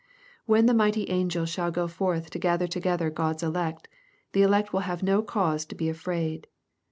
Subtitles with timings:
[0.47, 3.87] When the mighty angels shall go forth to gather to^ gether God's elect,
[4.31, 6.47] the elect will have no cause to be afraid.